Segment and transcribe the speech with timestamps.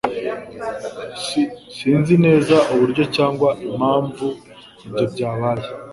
[1.23, 1.25] S
[1.75, 4.25] Sinzi neza uburyo cyangwa impamvu
[4.85, 5.67] ibyo byabaye.